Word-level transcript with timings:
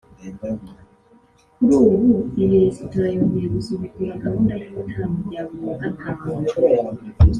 Kuri 1.55 1.73
ubu 1.87 1.95
iyi 2.41 2.45
resitora 2.55 3.07
yongeye 3.15 3.47
gusubukura 3.55 4.19
gahunda 4.23 4.51
y’ibitaramo 4.59 5.19
bya 5.27 5.41
buri 5.47 5.63
wa 5.69 5.77
Gatanu 5.83 6.47